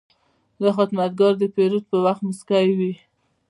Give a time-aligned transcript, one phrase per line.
[0.61, 2.93] دا خدمتګر د پیرود پر وخت موسکی وي.